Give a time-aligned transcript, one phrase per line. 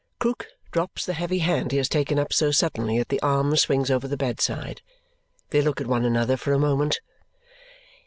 [0.17, 3.91] Krook drops the heavy hand he has taken up so suddenly that the arm swings
[3.91, 4.81] over the bedside.
[5.51, 7.01] They look at one another for a moment.